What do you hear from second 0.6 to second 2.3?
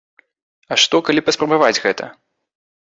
А што калі паспрабаваць гэта?